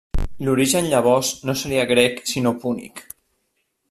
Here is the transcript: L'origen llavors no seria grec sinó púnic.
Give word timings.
L'origen 0.45 0.87
llavors 0.93 1.29
no 1.49 1.55
seria 1.63 1.83
grec 1.93 2.19
sinó 2.31 2.55
púnic. 2.65 3.05